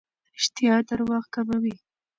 رښتیا 0.37 0.75
درواغ 0.89 1.23
کموي. 1.35 1.75